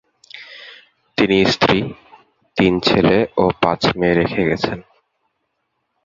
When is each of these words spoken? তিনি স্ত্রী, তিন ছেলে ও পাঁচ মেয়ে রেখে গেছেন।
তিনি 1.17 1.37
স্ত্রী, 1.45 1.79
তিন 2.57 2.73
ছেলে 2.79 3.17
ও 3.37 3.45
পাঁচ 3.61 3.81
মেয়ে 3.99 4.17
রেখে 4.19 4.41
গেছেন। 4.49 4.77